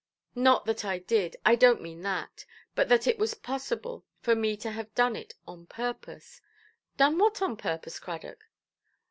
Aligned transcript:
"Not 0.33 0.65
that 0.65 0.83
I 0.83 0.97
did—I 0.97 1.55
donʼt 1.55 1.79
mean 1.81 2.01
that—but 2.01 2.89
that 2.89 3.05
it 3.05 3.19
was 3.19 3.35
possible 3.35 4.03
for 4.19 4.33
me 4.33 4.57
to 4.57 4.71
have 4.71 4.91
done 4.95 5.15
it 5.15 5.35
on 5.47 5.67
purpose"? 5.67 6.41
"Done 6.97 7.19
what 7.19 7.39
on 7.43 7.55
purpose, 7.55 7.99
Cradock"? 7.99 8.45